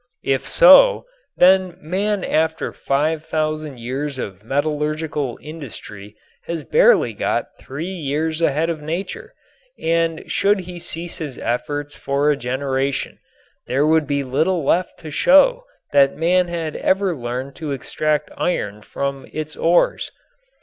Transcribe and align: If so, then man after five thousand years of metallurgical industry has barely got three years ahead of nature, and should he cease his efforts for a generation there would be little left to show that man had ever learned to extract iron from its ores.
If 0.25 0.49
so, 0.49 1.05
then 1.37 1.77
man 1.79 2.23
after 2.23 2.73
five 2.73 3.23
thousand 3.23 3.79
years 3.79 4.17
of 4.17 4.43
metallurgical 4.43 5.37
industry 5.43 6.15
has 6.45 6.63
barely 6.63 7.13
got 7.13 7.55
three 7.59 7.91
years 7.93 8.41
ahead 8.41 8.71
of 8.71 8.81
nature, 8.81 9.35
and 9.77 10.23
should 10.25 10.61
he 10.61 10.79
cease 10.79 11.19
his 11.19 11.37
efforts 11.37 11.95
for 11.95 12.31
a 12.31 12.35
generation 12.35 13.19
there 13.67 13.85
would 13.85 14.07
be 14.07 14.23
little 14.23 14.63
left 14.63 14.97
to 15.01 15.11
show 15.11 15.65
that 15.91 16.17
man 16.17 16.47
had 16.47 16.75
ever 16.77 17.15
learned 17.15 17.53
to 17.57 17.69
extract 17.71 18.31
iron 18.35 18.81
from 18.81 19.27
its 19.31 19.55
ores. 19.55 20.09